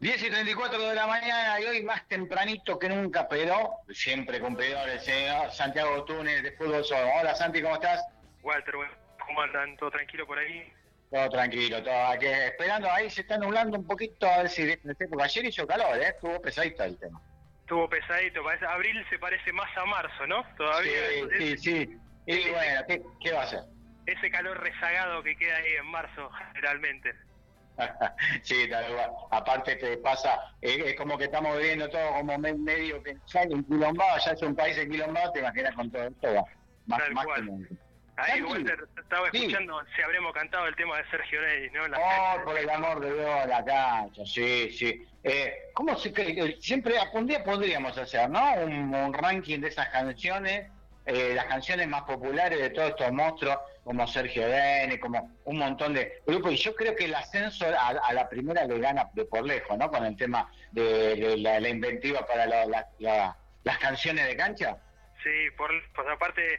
[0.00, 4.88] 10 y 34 de la mañana y hoy más tempranito que nunca, pero siempre cumplidor
[4.88, 7.08] el señor Santiago Túnez de Fútbol Solo.
[7.20, 8.00] Hola Santi, ¿cómo estás?
[8.42, 8.74] Walter,
[9.26, 9.76] ¿cómo andan?
[9.76, 10.72] ¿Todo tranquilo por ahí?
[11.10, 15.24] Todo tranquilo, todo aquí esperando, ahí se está nublando un poquito a ver si porque
[15.24, 16.10] ayer hizo calor, ¿eh?
[16.10, 17.20] estuvo pesadito el tema.
[17.62, 20.44] Estuvo pesadito, parece, abril se parece más a marzo, ¿no?
[20.56, 20.92] Todavía.
[21.38, 21.98] Sí, sí, sí.
[22.26, 23.60] Y bueno, ¿qué, ¿qué va a hacer?
[24.06, 27.14] Ese calor rezagado que queda ahí en marzo, generalmente.
[28.42, 29.10] sí, tal cual.
[29.30, 34.32] Aparte te pasa, es, como que estamos viviendo todo como medio que ya enquilombado, ya
[34.32, 36.46] es un país enquilombado, te imaginas con todo esto,
[36.86, 37.68] más, tal más cual.
[38.18, 41.84] Ahí, Walter, estaba escuchando si habremos cantado el tema de Sergio Rey, ¿no?
[41.84, 45.06] oh, por el amor de Dios, la cancha, sí, sí.
[45.22, 46.12] Eh, ¿Cómo se,
[46.60, 48.54] siempre, un día podríamos hacer, ¿no?
[48.54, 50.68] Un, ranking de esas canciones,
[51.06, 53.56] eh, las canciones más populares de todos estos monstruos,
[53.88, 56.52] como Sergio Dene, como un montón de grupos.
[56.52, 59.90] Y yo creo que el ascenso a, la primera le gana de por lejos, ¿no?
[59.90, 64.76] Con el tema de, la, inventiva para las canciones de cancha.
[65.22, 66.58] Sí, por, por aparte eh,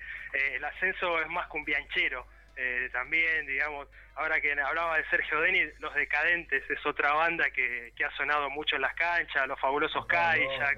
[0.56, 2.26] el ascenso es más cumbianchero.
[2.62, 7.94] Eh, también, digamos, ahora que hablaba de Sergio Denis, Los Decadentes es otra banda que,
[7.96, 10.78] que ha sonado mucho en las canchas, Los Fabulosos Kayak,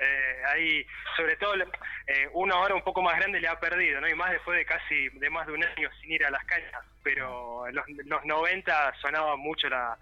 [0.00, 0.84] eh, ahí,
[1.16, 4.08] sobre todo, eh, uno ahora un poco más grande le ha perdido, ¿no?
[4.08, 6.84] Y más después de casi, de más de un año sin ir a las canchas,
[7.04, 9.96] pero en los, los 90 sonaban mucho la,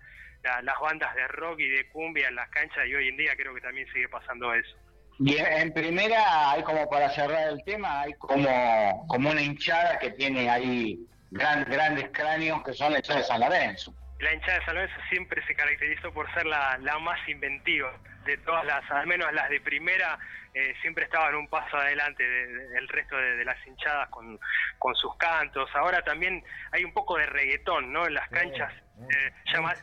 [0.62, 3.54] las bandas de rock y de cumbia en las canchas y hoy en día creo
[3.54, 4.74] que también sigue pasando eso.
[5.22, 10.12] Y en primera, hay como para cerrar el tema, hay como, como una hinchada que
[10.12, 10.98] tiene ahí
[11.30, 13.94] grandes cráneos que son la hinchada de San Lorenzo.
[14.18, 17.92] La hinchada de San Lorenzo siempre se caracterizó por ser la, la más inventiva
[18.24, 20.18] de todas las, al menos las de primera,
[20.54, 24.40] eh, siempre estaban un paso adelante del resto de, las hinchadas con,
[24.78, 25.68] con sus cantos.
[25.74, 28.06] Ahora también hay un poco de reggaetón, ¿no?
[28.06, 29.32] En las canchas, eh,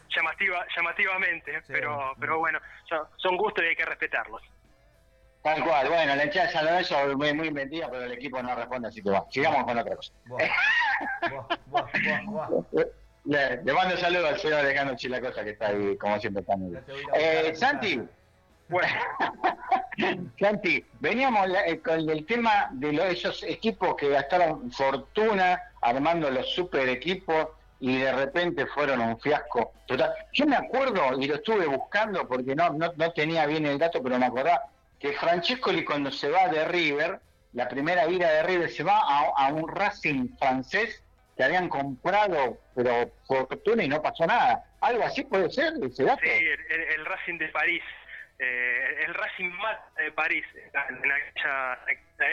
[0.10, 2.60] llamativa, llamativamente, pero, pero bueno,
[3.18, 4.42] son gustos y hay que respetarlos.
[5.48, 8.44] Tal cual, bueno, la hinchada de San Lorenzo es muy, muy inventiva, pero el equipo
[8.44, 9.26] no responde, así que va.
[9.30, 10.12] Sigamos con otra cosa.
[13.24, 16.84] le, le, mando saludos al señor Alejandro Chilacosa que está ahí, como siempre, también.
[17.14, 18.02] Eh, Santi,
[18.68, 18.90] bueno,
[20.38, 26.54] Santi, veníamos eh, con el tema de los, esos equipos que gastaron fortuna armando los
[26.54, 27.48] super equipos
[27.80, 30.14] y de repente fueron un fiasco total.
[30.34, 34.04] Yo me acuerdo, y lo estuve buscando porque no, no, no tenía bien el dato,
[34.04, 34.62] pero me acordaba
[35.00, 37.20] que Francescoli cuando se va de River,
[37.54, 41.04] la primera vida de River, se va a, un Racing francés
[41.36, 44.64] que habían comprado, pero por fortuna y no pasó nada.
[44.82, 46.22] ¿Algo así puede ser ese dato?
[46.24, 47.84] Sí, el, Racing de París.
[48.40, 51.80] Eh, el Racing Mat de París, en aquella,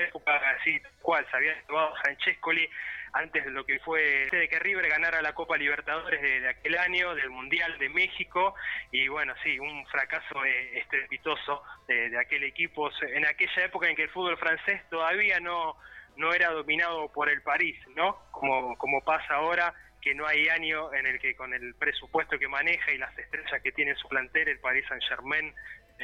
[0.07, 2.69] época así, cual se había llevado Francescoli
[3.15, 7.15] antes de lo que fue de que River ganara la Copa Libertadores de, aquel año,
[7.15, 8.55] del Mundial de México,
[8.91, 14.03] y bueno, sí, un fracaso eh, estrepitoso de, aquel equipo, en aquella época en que
[14.03, 15.77] el fútbol francés todavía no,
[16.17, 18.19] no era dominado por el París, ¿no?
[18.33, 22.49] Como, como pasa ahora, que no hay año en el que con el presupuesto que
[22.49, 25.55] maneja y las estrellas que tiene su plantel, el Paris Saint Germain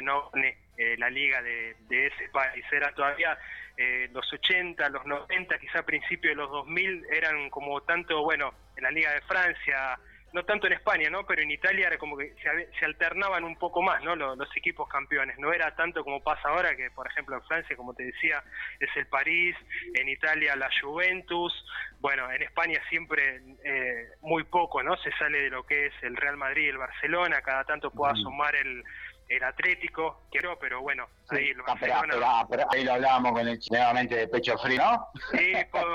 [0.03, 0.31] no
[0.77, 2.65] eh, la liga de, ese país.
[2.73, 3.39] Era todavía
[3.77, 8.55] eh, los 80, los 90, quizá a principios de los 2000, eran como tanto, bueno,
[8.77, 9.99] en la liga de Francia,
[10.33, 11.27] no tanto en España, ¿no?
[11.27, 12.35] Pero en Italia era como que
[12.79, 14.15] se, alternaban un poco más, ¿no?
[14.15, 15.39] Los, equipos campeones.
[15.39, 18.43] No era tanto como pasa ahora, que por ejemplo en Francia, como te decía,
[18.79, 19.57] es el París,
[19.95, 21.53] en Italia la Juventus.
[22.01, 24.97] Bueno, en España siempre eh, muy poco, ¿no?
[24.99, 27.43] Se sale de lo que es el Real Madrid y el Barcelona.
[27.43, 28.85] Cada tanto pueda asomar el,
[29.31, 34.27] el Atlético, quiero, pero bueno, ahí lo ah, ahí lo hablábamos con el nuevamente de
[34.27, 35.07] pecho frío, ¿no?
[35.31, 35.53] Sí,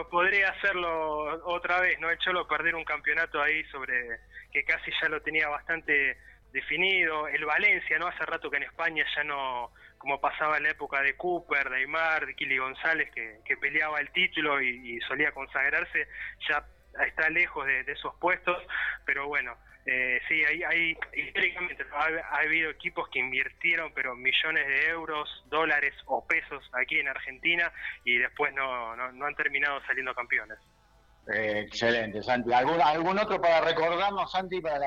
[0.10, 2.10] podría hacerlo otra vez, ¿no?
[2.10, 4.22] El Cholo perder un campeonato ahí sobre
[4.54, 6.18] que casi ya lo tenía bastante
[6.54, 7.28] definido.
[7.28, 8.08] El Valencia, ¿no?
[8.08, 11.76] Hace rato que en España ya no, como pasaba en la época de Cooper, de
[11.76, 16.08] Aymar, de Kili González, que, que peleaba el título y, solía consagrarse,
[16.48, 16.66] ya
[17.06, 18.64] está lejos de esos puestos,
[19.04, 19.58] pero bueno,
[19.88, 25.94] eh, sí, hay, hay históricamente ha, habido equipos que invirtieron pero millones de euros, dólares
[26.06, 27.72] o pesos aquí en Argentina
[28.04, 30.58] y después no, no, han terminado saliendo campeones.
[31.32, 32.52] Eh, excelente, Santi.
[32.52, 34.80] ¿Algún, ¿Algún otro para recordarnos, Santi, para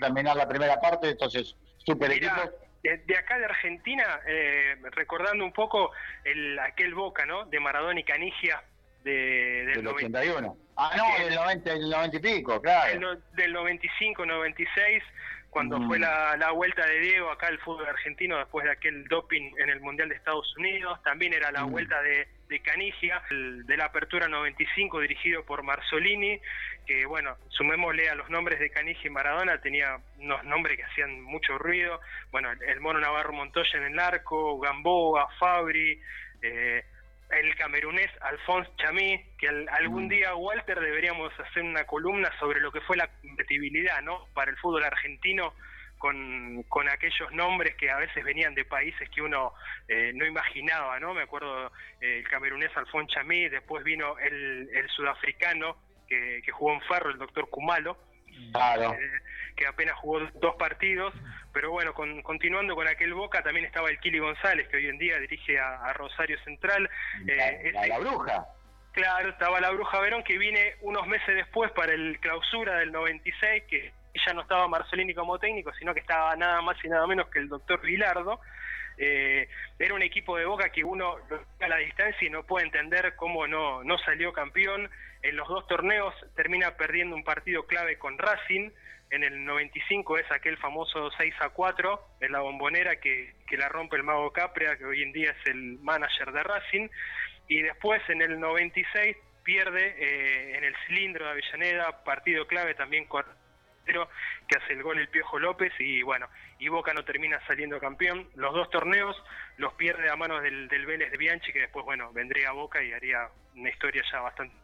[0.00, 1.10] terminar la primera parte?
[1.10, 2.34] Entonces, super equipo.
[2.82, 5.92] De, acá de Argentina, eh, recordando un poco
[6.24, 7.46] el, aquel Boca, ¿no?
[7.46, 8.62] De Maradona y Canigia
[9.04, 10.56] de, del, 81.
[10.76, 12.98] Ah, no, del 90, del 90 y pico, claro.
[12.98, 15.02] Del, del 95, 96,
[15.50, 19.52] cuando fue la, la, vuelta de Diego acá al fútbol argentino después de aquel doping
[19.58, 23.84] en el Mundial de Estados Unidos, también era la vuelta de, de Canigia, de la
[23.84, 26.40] Apertura 95 dirigido por Marzolini,
[26.86, 31.22] que bueno, sumémosle a los nombres de Canigia y Maradona, tenía unos nombres que hacían
[31.22, 32.00] mucho ruido,
[32.32, 36.00] bueno, el mono Navarro Montoya en el arco, Gamboa, Fabri,
[36.42, 36.84] eh,
[37.30, 40.08] el camerunés Alphonse Chamí, que algún mm.
[40.08, 44.26] día, Walter, deberíamos hacer una columna sobre lo que fue la compatibilidad ¿no?
[44.34, 45.54] para el fútbol argentino
[45.98, 49.54] con, con aquellos nombres que a veces venían de países que uno
[49.88, 51.14] eh, no imaginaba, ¿no?
[51.14, 56.74] Me acuerdo eh, el camerunés Alphonse Chamí, después vino el, el sudafricano que, que jugó
[56.74, 57.96] en Ferro, el doctor Kumalo,
[58.52, 58.94] Claro.
[58.94, 59.10] Eh,
[59.56, 61.14] que apenas jugó dos partidos,
[61.52, 64.98] pero bueno, con, continuando con aquel Boca, también estaba el Kili González, que hoy en
[64.98, 66.88] día dirige a, Rosario Central.
[67.26, 68.46] Eh, la, Bruja.
[68.92, 73.64] Claro, estaba la Bruja Verón, que viene unos meses después para el clausura del 96,
[73.68, 73.92] que
[74.26, 77.38] ya no estaba Marcelini como técnico, sino que estaba nada más y nada menos que
[77.38, 78.40] el doctor Vilardo.
[78.96, 79.48] Eh,
[79.78, 81.16] era un equipo de Boca que uno
[81.60, 84.88] a la distancia y no puede entender cómo no, no salió campeón.
[85.22, 88.70] En los dos torneos termina perdiendo un partido clave con Racing.
[89.14, 93.68] En el 95 es aquel famoso 6 a 4 en la bombonera que, que la
[93.68, 96.88] rompe el mago Capria, que hoy en día es el manager de Racing.
[97.46, 103.04] Y después en el 96 pierde eh, en el cilindro de Avellaneda, partido clave también
[103.06, 103.24] con
[103.84, 106.26] que hace el gol el Piojo López y bueno,
[106.58, 108.28] y Boca no termina saliendo campeón.
[108.34, 109.14] Los dos torneos
[109.58, 112.82] los pierde a manos del, del Vélez de Bianchi, que después, bueno, vendría a Boca
[112.82, 114.56] y haría una historia ya bastante...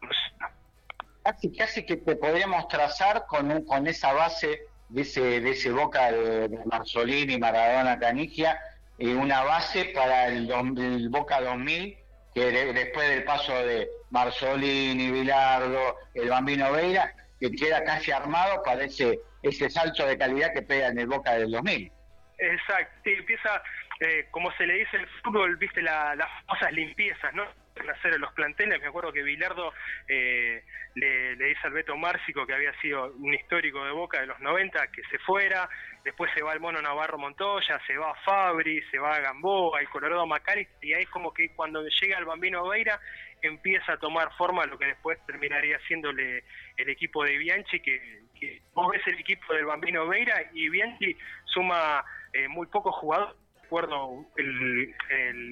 [1.23, 6.11] Casi, casi que te podríamos trazar con, con esa base de ese, de ese Boca
[6.13, 8.59] de, Marzolini, Maradona, Canigia,
[8.99, 11.97] y una base para el, el Boca 2000,
[12.35, 18.85] que después del paso de Marzolini, Bilardo, el Bambino Veira, que queda casi armado para
[18.85, 21.91] ese, ese salto de calidad que pega en el Boca del 2000.
[22.39, 23.63] Exacto, empieza,
[24.01, 27.45] eh, como se le dice el fútbol, viste, las famosas limpiezas, ¿no?
[27.89, 29.73] Hacer en los planteles, me acuerdo que Bilardo
[30.09, 30.63] eh,
[30.95, 34.41] le, le, dice al Beto Márcico, que había sido un histórico de Boca de los
[34.41, 35.69] 90, que se fuera,
[36.05, 40.27] después se va el Mono Navarro Montoya, se va Fabri, se va Gamboa, el Colorado
[40.27, 43.01] Macari, y ahí es como que cuando llega el Bambino Veira
[43.43, 46.45] empieza a tomar forma lo que después terminaría siéndole
[46.77, 51.17] el equipo de Bianchi, que, que vos ves el equipo del Bambino Veira y Bianchi
[51.45, 53.37] suma eh, muy pocos jugadores.
[53.71, 54.97] Recuerdo el,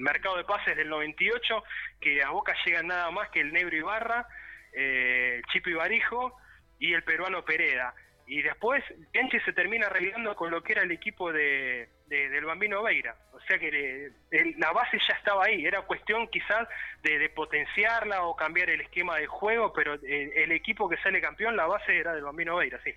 [0.01, 1.63] mercado de pases del 98,
[2.01, 4.27] que a Boca llegan nada más que el Negro Ibarra,
[4.73, 6.35] eh, Chipo Ibarijo
[6.79, 7.95] y el peruano Pereda
[8.27, 8.83] y después
[9.13, 13.15] Bianchi se termina arreglando con lo que era el equipo de, del Bambino Veira.
[13.31, 14.11] O sea que
[14.57, 16.67] la base ya estaba ahí, era cuestión quizás
[17.03, 21.67] de, potenciarla o cambiar el esquema de juego, pero el, equipo que sale campeón, la
[21.67, 22.93] base era del Bambino Veira, sí.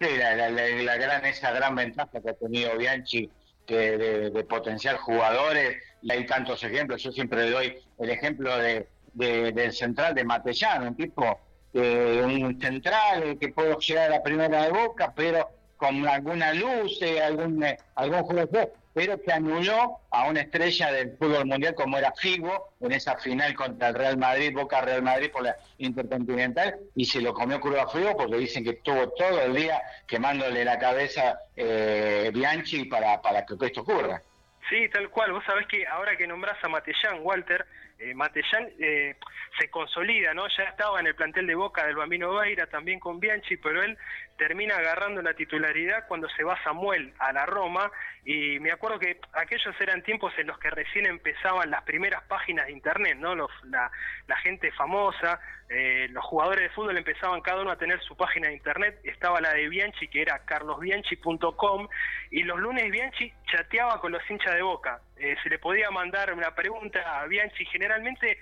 [0.00, 3.28] Sí, la, gran, esa gran ventaja que ha tenido Bianchi
[3.66, 8.86] que de, potenciar jugadores, y hay tantos ejemplos, yo siempre le doy el ejemplo de,
[9.14, 11.38] del central de Matellano, un tipo
[11.72, 17.00] eh, un central que puede llegar a la primera de Boca, pero con alguna luz,
[17.00, 21.98] eh, algún, eh, algún juego, pero que anuló a una estrella del fútbol mundial como
[21.98, 26.76] era Figo en esa final contra el Real Madrid, Boca Real Madrid por la Intercontinental,
[26.94, 30.64] y se lo comió crudo a fuego porque dicen que estuvo todo el día quemándole
[30.64, 34.22] la cabeza eh, Bianchi para, para que esto ocurra.
[34.68, 35.32] Sí, tal cual.
[35.32, 37.66] Vos sabés que ahora que nombras a Matellán, Walter,
[37.98, 39.16] eh, Matellán eh,
[39.58, 40.46] se consolida, ¿no?
[40.56, 43.98] Ya estaba en el plantel de Boca del Bambino Veira, también con Bianchi, pero él
[44.40, 47.92] termina agarrando la titularidad cuando se va Samuel a la Roma
[48.24, 52.66] y me acuerdo que aquellos eran tiempos en los que recién empezaban las primeras páginas
[52.66, 53.34] de internet, ¿no?
[53.34, 53.90] Los, la,
[54.26, 58.48] la, gente famosa, eh, los jugadores de fútbol empezaban cada uno a tener su página
[58.48, 61.88] de internet, estaba la de Bianchi que era carlosbianchi.com
[62.30, 66.32] y los lunes Bianchi chateaba con los hinchas de Boca, eh, se le podía mandar
[66.32, 68.38] una pregunta a Bianchi, generalmente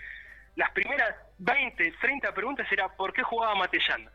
[0.54, 4.08] las primeras 20, 30 preguntas era ¿por qué jugaba Matellán?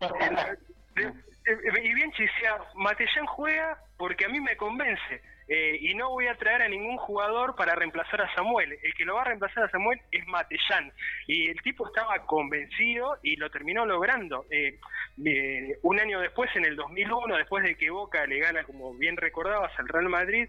[1.50, 6.36] y bien decía, Matellán juega porque a mí me convence eh, y no voy a
[6.36, 8.78] traer a ningún jugador para reemplazar a Samuel.
[8.84, 10.92] El que lo va a reemplazar a Samuel es Matellán.
[11.26, 14.46] Y el tipo estaba convencido y lo terminó logrando.
[14.48, 14.78] Eh,
[15.26, 19.16] eh, un año después, en el 2001, después de que Boca le gana, como bien
[19.16, 20.48] recordabas, al Real Madrid,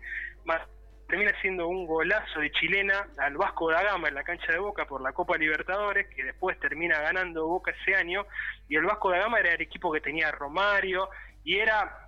[1.11, 4.85] termina siendo un golazo de chilena al Vasco da Gama en la cancha de Boca
[4.85, 8.25] por la Copa Libertadores, que después termina ganando Boca ese año,
[8.69, 11.09] y el Vasco da Gama era el equipo que tenía Romario,
[11.43, 12.07] y era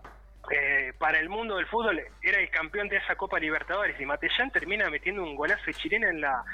[0.50, 4.52] eh, para el mundo del fútbol, era el campeón de esa Copa Libertadores, y Matellán
[4.52, 6.46] termina metiendo un golazo de chilena en la,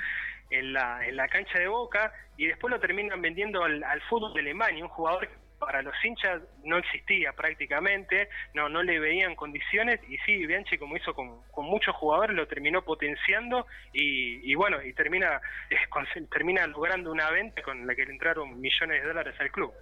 [0.50, 4.34] en la, en la cancha de Boca, y después lo terminan vendiendo al, al fútbol
[4.34, 5.30] de Alemania, un jugador
[5.60, 10.98] para los hinchas no existía prácticamente, no, no le veían condiciones y sí, Bianchi como
[10.98, 15.42] hizo con, muchos jugadores lo terminó potenciando y, bueno, y termina,
[16.32, 19.74] termina logrando una venta con la que le entraron millones de dólares al club.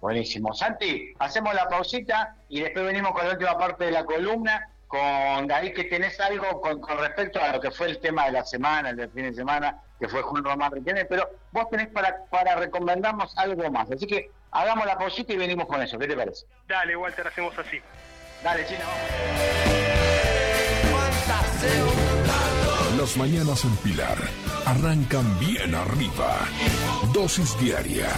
[0.00, 0.54] Buenísimo.
[0.54, 5.46] Santi, hacemos la pausita y después venimos con la última parte de la columna con
[5.46, 8.90] David, que tenés algo con, respecto a lo que fue el tema de la semana,
[8.90, 12.56] el del fin de semana, que fue Juan Román Riquelme, pero vos tenés para, para
[12.56, 13.90] recomendarnos algo más.
[13.90, 15.98] Así que hagamos la pausita y venimos con eso.
[15.98, 16.46] ¿Qué te parece?
[16.66, 17.80] Dale, Walter, hacemos así.
[18.42, 18.84] Dale, Chino.
[22.98, 24.18] Las mañanas en Pilar
[24.66, 26.38] arrancan bien arriba.
[27.12, 28.08] Dosis diaria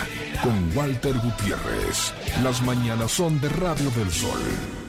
[0.42, 2.14] con Walter Gutiérrez.
[2.42, 4.79] Las mañanas son de Radio del Sol.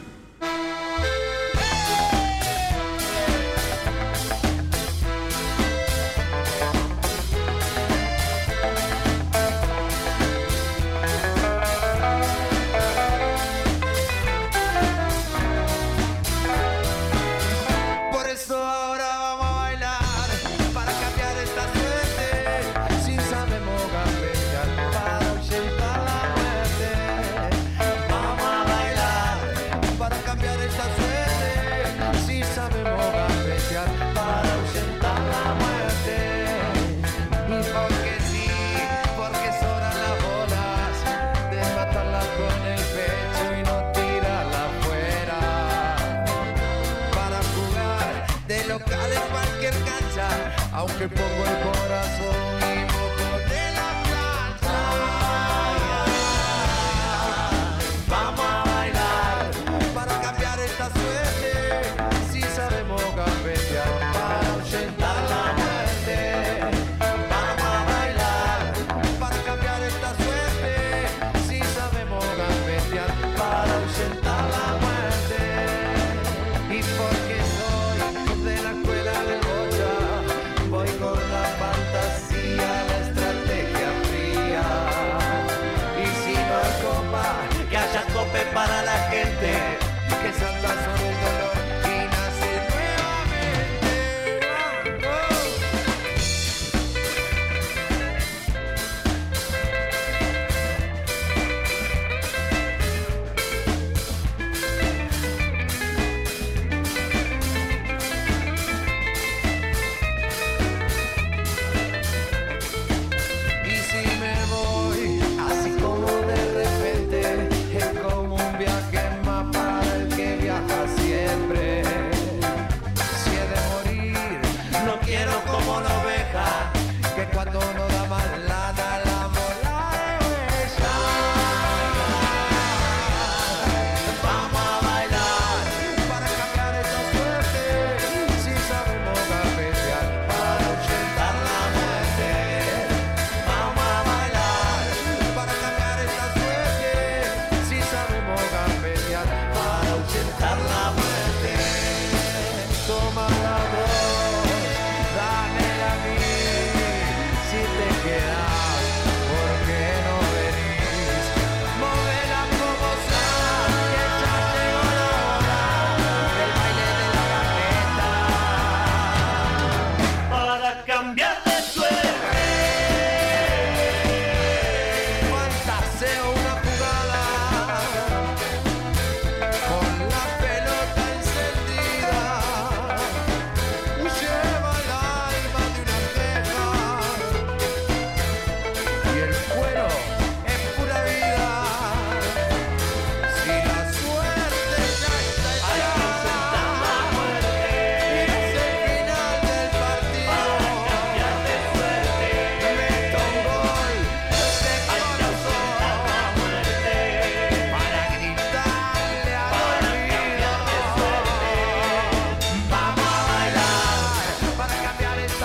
[51.01, 52.50] que pongo el corazón.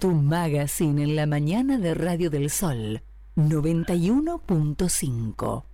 [0.00, 3.02] Tu magazine en la mañana de Radio del Sol
[3.36, 5.64] 91.5.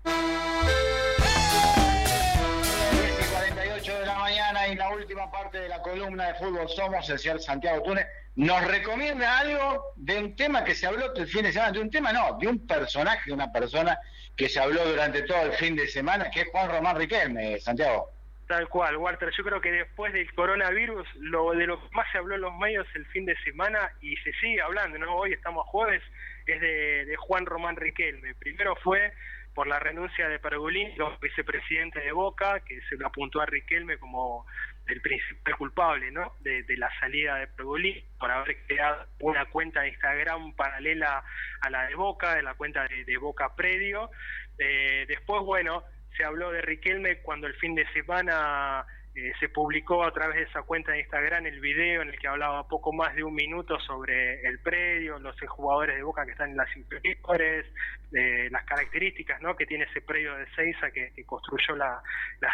[3.86, 7.40] de la mañana y la última parte de la columna de fútbol somos el señor
[7.40, 8.04] Santiago Túnez
[8.34, 11.90] nos recomienda algo de un tema que se habló el fin de semana de un
[11.90, 13.96] tema no de un personaje una persona
[14.34, 18.15] que se habló durante todo el fin de semana que es Juan Román Riquelme Santiago
[18.46, 19.30] Tal cual, Walter.
[19.36, 22.56] Yo creo que después del coronavirus, lo de lo que más se habló en los
[22.56, 25.16] medios el fin de semana y se sigue hablando, ¿no?
[25.16, 26.00] Hoy estamos jueves,
[26.46, 28.34] es de, Juan Román Riquelme.
[28.36, 29.12] Primero fue
[29.52, 34.46] por la renuncia de Pergolini, vicepresidente de Boca, que se lo apuntó a Riquelme como
[34.86, 36.34] el principal culpable ¿no?
[36.40, 41.24] de, la salida de Pergolini, por haber creado una cuenta de Instagram paralela
[41.62, 44.10] a la de Boca, de la cuenta de, Boca Predio.
[44.58, 45.82] Eh, después, bueno,
[46.16, 50.42] se habló de Riquelme cuando el fin de semana eh, se publicó a través de
[50.42, 53.80] esa cuenta de Instagram el video en el que hablaba poco más de un minuto
[53.80, 57.66] sobre el predio, los jugadores de Boca que están en las inferiores,
[58.12, 59.56] eh, las características ¿no?
[59.56, 62.02] que tiene ese predio de Seiza que, construyó la,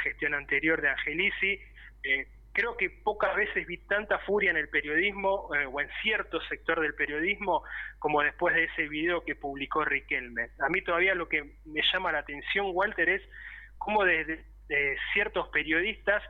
[0.05, 1.61] gestión anterior de Angelici.
[2.05, 6.41] Eh, creo que pocas veces vi tanta furia en el periodismo eh, o en cierto
[6.43, 7.65] sector del periodismo
[7.99, 10.51] como después de ese video que publicó Riquelme.
[10.61, 13.23] A mí todavía lo que me llama la atención, Walter, es
[13.85, 14.45] cómo desde
[15.13, 16.23] ciertos periodistas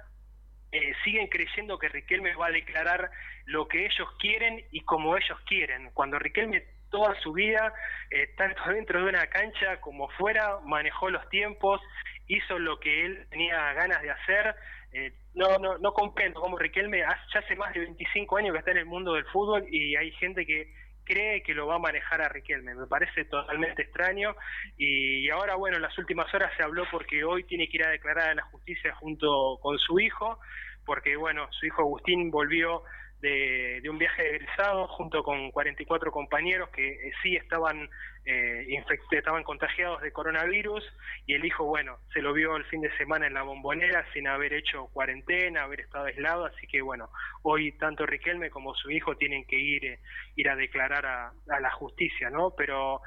[0.72, 3.10] eh, siguen creyendo que Riquelme va a declarar
[3.44, 7.74] lo que ellos quieren y como ellos quieren, cuando Riquelme toda su vida,
[8.10, 11.82] eh, tanto dentro de una cancha como fuera, manejó los tiempos,
[12.26, 14.54] hizo lo que él tenía ganas de hacer.
[14.92, 18.70] Eh, no, no, no comprendo cómo Riquelme ya hace más de 25 años que está
[18.70, 20.72] en el mundo del fútbol y hay gente que
[21.04, 22.74] cree que lo va a manejar a Riquelme.
[22.74, 24.34] Me parece totalmente extraño.
[24.76, 27.90] Y ahora, bueno, en las últimas horas se habló porque hoy tiene que ir a
[27.90, 30.38] declarar a la justicia junto con su hijo,
[30.84, 32.82] porque, bueno, su hijo Agustín volvió
[33.22, 37.88] de, un viaje egresado junto con 44 compañeros que eh, sí estaban,
[38.24, 38.66] eh,
[39.12, 40.84] estaban contagiados de coronavirus
[41.26, 44.26] y el hijo, bueno, se lo vio el fin de semana en la bombonera sin
[44.26, 47.10] haber hecho cuarentena, haber estado aislado, así que bueno,
[47.42, 50.00] hoy tanto Riquelme como su hijo tienen que ir, eh,
[50.34, 52.50] ir a declarar a, la justicia, ¿no?
[52.56, 53.02] Pero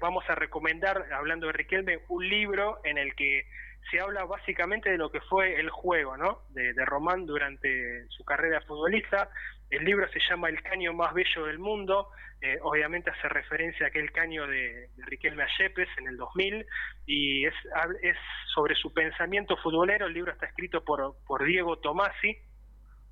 [0.00, 3.46] vamos a recomendar, hablando de Riquelme, un libro en el que
[3.90, 6.42] se habla básicamente de lo que fue el juego ¿no?
[6.50, 9.30] de, Román durante su carrera futbolista.
[9.68, 12.08] El libro se llama El caño más bello del mundo,
[12.42, 16.66] eh, obviamente hace referencia a aquel caño de, Riquelme Ayepes en el 2000
[17.06, 17.54] y es,
[18.02, 18.16] es
[18.54, 20.06] sobre su pensamiento futbolero.
[20.06, 22.36] El libro está escrito por, por Diego Tomasi.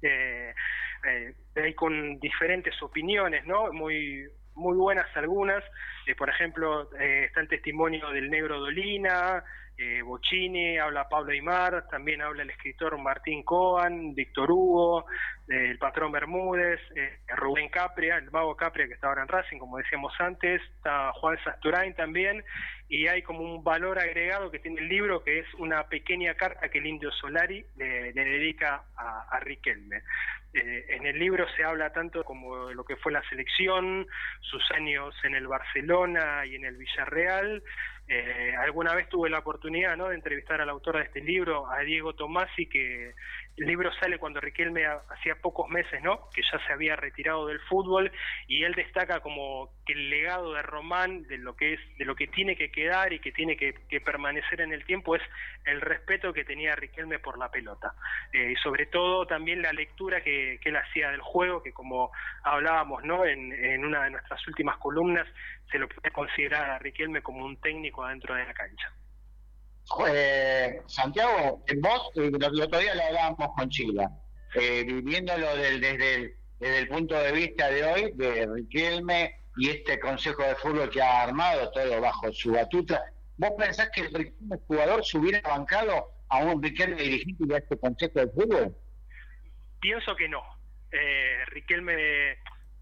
[0.01, 0.55] Eh,
[1.05, 3.73] eh, con diferentes opiniones, ¿no?
[3.73, 5.63] Muy, muy buenas algunas.
[6.17, 9.45] por ejemplo, está el testimonio del negro Dolina,
[9.79, 15.07] eh, Bocini, habla Pablo Aymar, también habla el escritor Martín Coan, Víctor Hugo,
[15.47, 19.79] el patrón Bermúdez, eh, Rubén Capria, el mago Capria que está ahora en Racing, como
[19.79, 22.45] decíamos antes, está Juan Sasturain también,
[22.89, 26.69] y hay como un valor agregado que tiene el libro, que es una pequeña carta
[26.69, 30.03] que el indio Solari le, dedica a, Riquelme.
[30.55, 34.07] Eh, en el libro se habla tanto como lo que fue la selección,
[34.41, 37.63] sus años en el Barcelona y en el Villarreal,
[38.09, 40.09] eh, alguna vez tuve la oportunidad ¿no?
[40.09, 43.15] de entrevistar al autor de este libro, a Diego Tomasi, que
[43.59, 46.31] el libro sale cuando Riquelme hacía pocos meses, ¿no?
[46.31, 48.13] Que ya se había retirado del fútbol
[48.47, 52.15] y él destaca como que el legado de Román, de lo que es, de lo
[52.15, 55.23] que tiene que quedar y que tiene que, permanecer en el tiempo es
[55.65, 57.93] el respeto que tenía Riquelme por la pelota.
[58.33, 62.13] Eh, y sobre todo también la lectura que, él hacía del juego, que como
[62.45, 63.25] hablábamos, ¿no?
[63.25, 65.27] En, en una de nuestras últimas columnas,
[65.71, 68.93] se lo puede considerar a Riquelme como un técnico adentro de la cancha.
[70.09, 74.11] Eh, Santiago, vos el otro día lo hablábamos con Chila,
[74.55, 79.99] eh, viviéndolo desde, el, desde el punto de vista de hoy, de Riquelme y este
[79.99, 83.03] consejo de fútbol que ha armado todo bajo su batuta,
[83.39, 87.79] ¿vos pensás que el Riquelme jugador se hubiera bancado a un Riquelme dirigente de este
[87.79, 88.77] consejo de fútbol?
[89.81, 90.43] Pienso que no.
[90.93, 92.39] Eh, Riquelme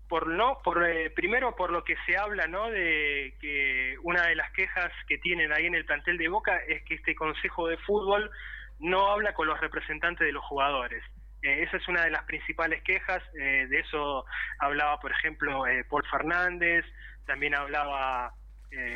[0.09, 4.37] por no por eh, primero por lo que se habla no de que una de
[4.37, 7.77] las quejas que tienen ahí en el plantel de Boca es que este consejo de
[7.79, 8.31] fútbol
[8.79, 11.03] no habla con los representantes de los jugadores.
[11.43, 14.25] Eh, esa es una de las principales quejas eh, de eso
[14.59, 16.85] hablaba por ejemplo Paul Fernández
[17.27, 18.33] también hablaba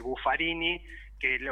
[0.02, 0.84] Buffarini
[1.20, 1.48] que el,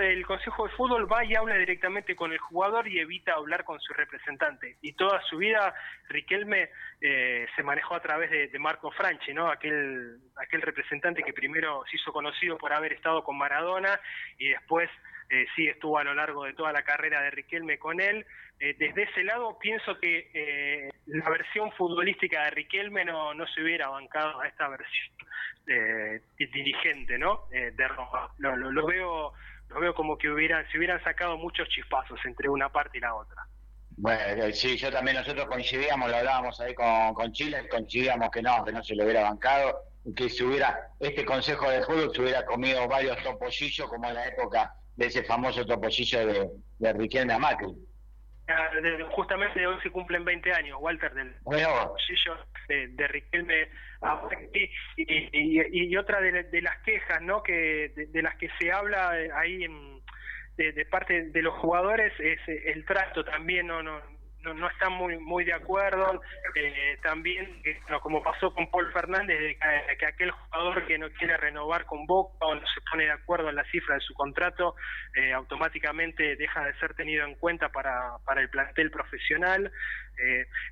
[0.00, 3.80] el Consejo de Fútbol va y habla directamente con el jugador y evita hablar con
[3.80, 4.76] su representante.
[4.80, 5.74] Y toda su vida
[6.08, 9.50] Riquelme eh, se manejó a través de, Marco Franchi, ¿no?
[9.50, 14.00] aquel, aquel representante que primero se hizo conocido por haber estado con Maradona
[14.38, 14.88] y después
[15.30, 18.26] eh, sí estuvo a lo largo de toda la carrera de Riquelme con él.
[18.58, 24.40] Eh, desde ese lado pienso que la versión futbolística de Riquelme no, se hubiera bancado
[24.40, 25.14] a esta versión
[25.66, 27.44] eh, dirigente ¿no?
[27.52, 28.28] Eh, de Roma.
[28.38, 29.32] Lo, veo
[29.68, 33.14] lo veo como que hubieran, se hubieran sacado muchos chispazos entre una parte y la
[33.14, 33.46] otra.
[33.96, 38.42] Bueno, eh, sí, yo también nosotros coincidíamos, lo hablábamos ahí con, con Chile, coincidíamos que
[38.42, 39.78] no, que no se lo hubiera bancado,
[40.16, 44.26] que si hubiera, este Consejo de Fútbol se hubiera comido varios topollillos como en la
[44.26, 47.68] época de ese famoso topollillo de, de Riquelme a Macri.
[48.48, 48.68] Ah,
[49.12, 52.36] justamente hoy se cumplen 20 años, Walter, del topollillo
[52.68, 53.68] de, de, Riquelme
[54.02, 54.70] a Macri.
[54.98, 57.42] Y, y, otra de, las quejas, ¿no?
[57.42, 60.02] que de, las que se habla ahí en
[60.58, 63.98] de, parte de los jugadores es eh, el trato también no no
[64.42, 66.20] no, no están muy muy de acuerdo.
[66.54, 67.62] Eh, también
[68.02, 69.58] como pasó con Paul Fernández de
[69.96, 73.48] que, aquel jugador que no quiere renovar con Boca o no se pone de acuerdo
[73.50, 74.74] en la cifra de su contrato
[75.14, 79.70] eh, automáticamente deja de ser tenido en cuenta para, para el plantel profesional.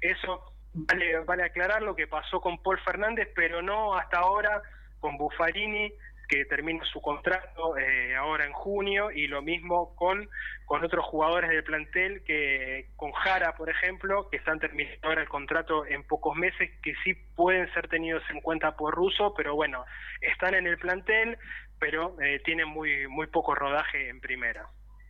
[0.00, 4.62] Eso vale vale aclarar lo que pasó con Paul Fernández pero no hasta ahora
[5.00, 5.92] con Buffarini
[6.28, 10.28] que termina su contrato eh, ahora en junio y lo mismo con,
[10.66, 15.28] con otros jugadores del plantel que con Jara, por ejemplo, que están terminando ahora el
[15.28, 19.84] contrato en pocos meses, que sí pueden ser tenidos en cuenta por Russo, pero bueno,
[20.20, 21.38] están en el plantel,
[21.80, 24.66] pero eh, tienen muy, muy poco rodaje en primera.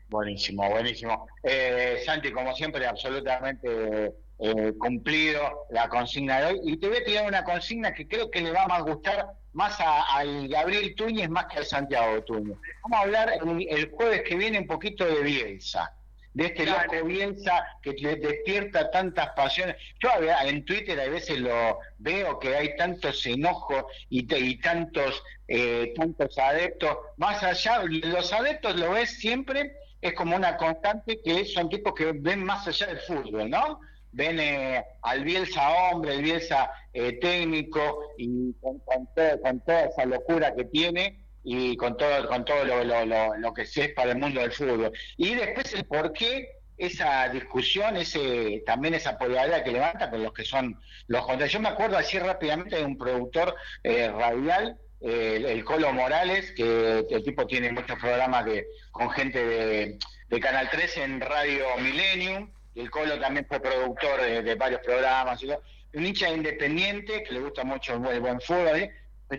[0.08, 1.26] Buenísimo, buenísimo.
[1.42, 6.60] Eh, Santi, como siempre, absolutamente eh, cumplido la consigna de hoy.
[6.64, 9.76] Y te voy a tirar una consigna que creo que le va a gustar más
[9.80, 12.56] al Gabriel Túñez más que al Santiago Túñez.
[12.84, 13.32] Vamos a hablar
[13.68, 15.92] el, jueves que viene un poquito de Bielsa,
[16.34, 19.74] de este loco Bielsa que le despierta tantas pasiones.
[20.00, 20.10] Yo
[20.44, 26.38] en Twitter a veces lo veo que hay tantos enojos y, y tantos, eh, tantos
[26.38, 26.96] adeptos.
[27.16, 32.12] Más allá, los adeptos lo ves siempre, es como una constante que son tipos que
[32.12, 33.80] ven más allá del fútbol, ¿no?
[34.12, 38.80] Ven eh, al Bielsa hombre, el Bielsa eh, técnico y con,
[39.14, 43.84] toda esa locura que tiene y con todo con todo lo, lo, lo, que se
[43.84, 44.92] es para el mundo del fútbol.
[45.16, 50.32] Y después el por qué esa discusión, ese también esa polaridad que levanta con los
[50.32, 51.52] que son los contrarios.
[51.52, 57.22] Yo me acuerdo así rápidamente de un productor eh, radial, el, Colo Morales, que, el
[57.22, 62.90] tipo tiene muchos programas de, con gente de, de Canal 3 en Radio Millennium, el
[62.90, 65.50] Colo también fue productor de, varios programas, y
[65.94, 68.92] un hincha independiente que le gusta mucho el buen fútbol, ¿eh?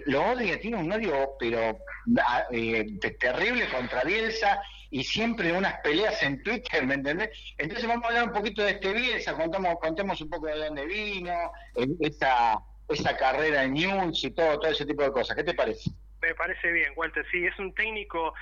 [0.06, 1.80] lo odia, tiene un odio pero
[2.21, 2.86] ah, eh,
[3.19, 7.30] terrible contra Bielsa y siempre unas peleas en Twitter, ¿me entendés?
[7.58, 10.86] Entonces vamos a hablar un poquito de este Bielsa, contamos, contemos un poco de dónde
[10.86, 11.52] vino,
[11.99, 15.36] esa, esa carrera en News y todo, todo ese tipo de cosas.
[15.36, 15.91] ¿Qué te parece?
[16.21, 17.25] Me parece bien, Walter.
[17.32, 18.34] Sí, es un técnico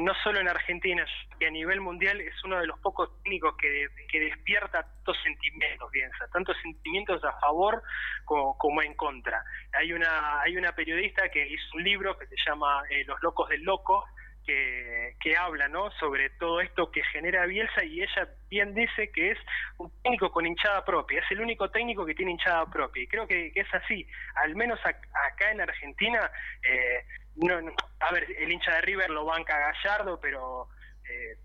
[0.00, 1.04] no solo en Argentina,
[1.38, 5.90] que a nivel mundial es uno de los pocos técnicos que, que despierta tantos sentimientos,
[5.90, 7.82] piensa, tantos sentimientos a favor
[8.24, 9.42] como, en contra.
[9.72, 13.48] Hay una, hay una periodista que hizo un libro que se llama eh, Los locos
[13.48, 14.04] del loco,
[14.46, 15.90] que, que, habla ¿no?
[15.92, 19.38] sobre todo esto que genera Bielsa y ella bien dice que es
[19.78, 23.26] un técnico con hinchada propia, es el único técnico que tiene hinchada propia y creo
[23.26, 24.06] que, es así,
[24.36, 26.30] al menos acá en Argentina
[26.62, 27.04] eh,
[27.36, 27.54] no,
[28.00, 30.68] a ver, el hincha de River lo banca Gallardo, pero
[31.08, 31.36] eh,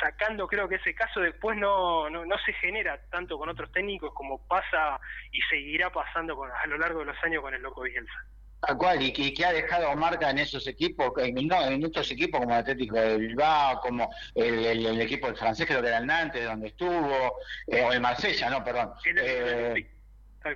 [0.00, 4.12] sacando creo que ese caso después no, no, no se genera tanto con otros técnicos
[4.14, 7.82] como pasa y seguirá pasando con, a lo largo de los años con el Loco
[7.82, 8.24] Bielsa.
[8.60, 12.52] Tal cual, y que, ha dejado marca en esos equipos, en, en otros equipos como
[12.52, 16.68] el Atlético de Bilbao, como el, equipo del francés, creo que era el Nantes, donde
[16.68, 18.92] estuvo, eh, o el Marsella, no, perdón.
[19.04, 19.86] Eh,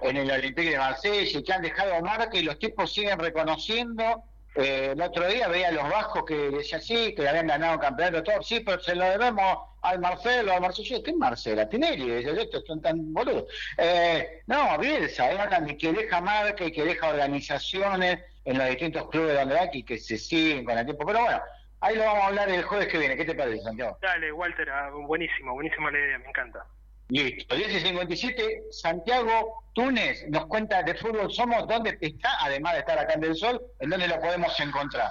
[0.01, 4.25] en el Olympique de Marsella, y que han dejado marca y los tipos siguen reconociendo
[4.55, 8.23] eh, el otro día veía a los vascos que decían sí, que habían ganado campeonato,
[8.23, 11.03] todo, sí, pero se lo debemos al Marcelo, al Marcelo.
[11.03, 11.69] ¿Qué es Marcela?
[11.69, 13.45] Tinelli, estos son tan boludos.
[13.79, 19.38] Eh, no, Bielsa, hablan que deja marca y que deja organizaciones en los distintos clubes
[19.38, 21.07] donde va y que se siguen con el tiempo.
[21.07, 21.41] Pero bueno,
[21.81, 23.17] ahí lo vamos a hablar el jueves que viene.
[23.17, 23.99] ¿Qué te parece, Santiago?
[24.03, 26.67] Dale, Walter, ah, buenísimo, buenísima la idea, me encanta.
[27.12, 32.31] Listo, 10 y 57, Santiago Túnez nos cuenta de fútbol somos, ¿dónde está?
[32.40, 35.11] Además de estar acá en Del Sol, ¿en dónde lo podemos encontrar?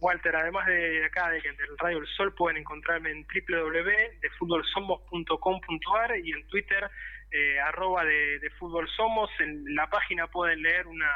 [0.00, 6.46] Walter, además de acá, de, del Radio El Sol, pueden encontrarme en www.defutbolsomos.com.ar y en
[6.46, 6.90] Twitter,
[7.30, 9.28] eh, arroba de, de Fútbol Somos.
[9.38, 11.10] En la página pueden leer una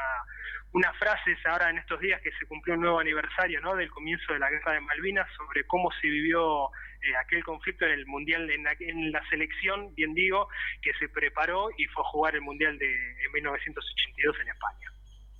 [0.72, 3.76] unas frases ahora en estos días que se cumplió un nuevo aniversario ¿no?
[3.76, 6.66] del comienzo de la guerra de Malvinas sobre cómo se vivió
[7.02, 10.48] eh, aquel conflicto en el mundial en la, selección bien digo
[10.82, 14.90] que se preparó y fue a jugar el mundial de 1982 en España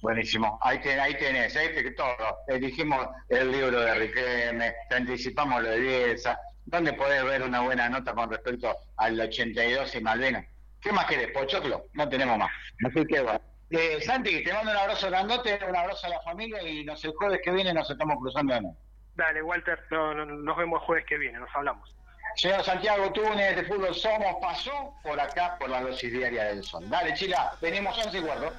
[0.03, 2.17] Buenísimo, ahí, ahí tenés, ahí que todo.
[2.61, 6.39] Dijimos el libro de Riquelme, te anticipamos lo de Bielsa.
[6.67, 10.47] ¿Dónde podés ver una buena nota con respecto al 82 y Malvinas?
[10.81, 11.33] ¿Qué más querés?
[11.33, 11.87] ¿Pochoclo?
[11.95, 12.51] No tenemos más.
[12.85, 13.41] Así que bueno.
[13.71, 17.09] Eh, Santi, te mando un abrazo grandote, un abrazo a la familia y no sé,
[17.09, 18.77] el jueves que viene nos estamos cruzando.
[19.17, 21.97] Dale, Walter, nos vemos el jueves que viene, nos hablamos.
[22.37, 26.89] Señor Santiago Túnez de Fútbol Somos pasó por acá por la dosis diaria del sol.
[26.89, 28.53] Dale, Chila, venimos 11 y guardo.